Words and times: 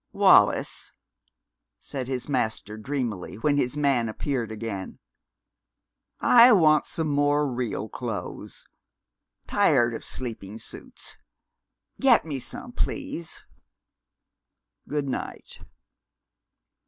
"Wallis," 0.13 0.93
said 1.79 2.07
his 2.07 2.27
master 2.27 2.75
dreamily 2.75 3.35
when 3.37 3.57
his 3.57 3.77
man 3.77 4.09
appeared 4.09 4.51
again, 4.51 4.97
"I 6.19 6.51
want 6.53 6.87
some 6.87 7.07
more 7.09 7.45
real 7.47 7.87
clothes. 7.87 8.65
Tired 9.45 9.93
of 9.93 10.03
sleeping 10.03 10.57
suits. 10.57 11.17
Get 11.99 12.25
me 12.25 12.39
some, 12.39 12.71
please. 12.71 13.43
Good 14.89 15.07
night." 15.07 15.59